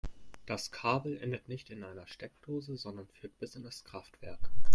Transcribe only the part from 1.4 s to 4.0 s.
nicht in einer Steckdose, sondern führt bis in das